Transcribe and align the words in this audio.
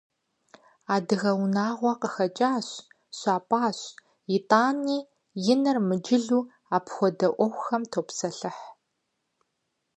Адыгэ 0.95 1.31
унагъуэ 1.43 1.93
къыхэкӀащ, 2.01 2.67
щапӀащ, 3.17 3.79
итӀани, 4.35 4.99
и 5.53 5.55
нэр 5.61 5.77
мыджылу 5.87 6.43
апхуэдэ 6.75 7.27
Ӏуэхухэм 7.35 7.83
топсэлъыхь. 7.91 8.63